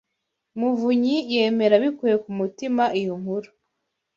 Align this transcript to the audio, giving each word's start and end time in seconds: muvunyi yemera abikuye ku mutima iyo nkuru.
muvunyi 0.59 1.15
yemera 1.33 1.73
abikuye 1.79 2.15
ku 2.23 2.29
mutima 2.39 2.83
iyo 2.99 3.13
nkuru. 3.21 3.49